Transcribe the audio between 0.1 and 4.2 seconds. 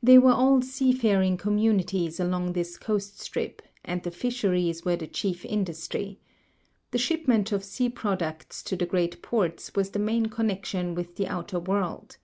were all seafaring communities along this coast strip and the